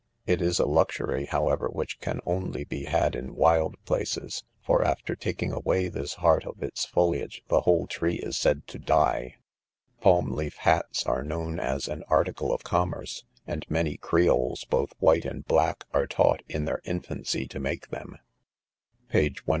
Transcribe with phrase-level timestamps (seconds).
[0.25, 5.15] It is a luxury, however, which can only be had in wild places; for after
[5.15, 9.35] taking away this heart of its foliage, the whole tree is said to die.
[9.99, 15.23] Palm leaf hats are known as an article of commerce; and many Creoles., both white
[15.23, 18.17] and black, are taught in their infancy to make them.
[19.07, 19.49] Page 195.